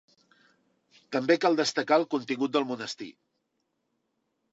També 1.15 1.35
cal 1.43 1.57
destacar 1.59 1.99
el 2.01 2.05
contingut 2.13 2.55
del 2.55 2.65
monestir. 2.71 3.11